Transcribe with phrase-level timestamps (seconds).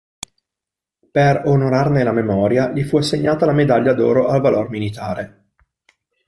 [1.11, 5.49] Per onorarne la memoria gli fu assegnata la Medaglia d'oro al valor militare.